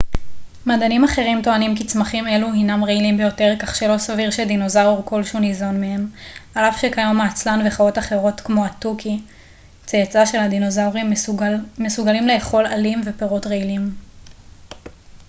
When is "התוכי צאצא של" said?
8.65-10.39